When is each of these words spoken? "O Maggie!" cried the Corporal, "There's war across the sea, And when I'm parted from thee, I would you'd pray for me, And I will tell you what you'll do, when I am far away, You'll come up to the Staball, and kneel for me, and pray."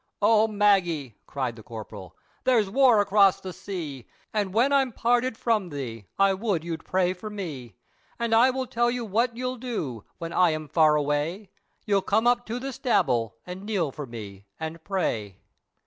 "O 0.19 0.47
Maggie!" 0.47 1.19
cried 1.27 1.55
the 1.55 1.61
Corporal, 1.61 2.17
"There's 2.43 2.67
war 2.71 3.01
across 3.01 3.39
the 3.39 3.53
sea, 3.53 4.07
And 4.33 4.51
when 4.51 4.73
I'm 4.73 4.91
parted 4.91 5.37
from 5.37 5.69
thee, 5.69 6.07
I 6.17 6.33
would 6.33 6.63
you'd 6.63 6.83
pray 6.83 7.13
for 7.13 7.29
me, 7.29 7.75
And 8.17 8.33
I 8.33 8.49
will 8.49 8.65
tell 8.65 8.89
you 8.89 9.05
what 9.05 9.37
you'll 9.37 9.57
do, 9.57 10.03
when 10.17 10.33
I 10.33 10.49
am 10.49 10.67
far 10.69 10.95
away, 10.95 11.51
You'll 11.85 12.01
come 12.01 12.25
up 12.25 12.47
to 12.47 12.57
the 12.57 12.73
Staball, 12.73 13.33
and 13.45 13.63
kneel 13.63 13.91
for 13.91 14.07
me, 14.07 14.47
and 14.59 14.83
pray." 14.83 15.37